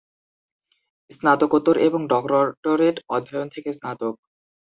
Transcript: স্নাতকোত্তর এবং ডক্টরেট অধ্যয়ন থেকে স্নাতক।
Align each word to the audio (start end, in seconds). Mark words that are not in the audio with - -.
স্নাতকোত্তর 1.11 1.75
এবং 1.87 2.01
ডক্টরেট 2.13 2.97
অধ্যয়ন 3.09 3.47
থেকে 3.55 3.69
স্নাতক। 3.77 4.13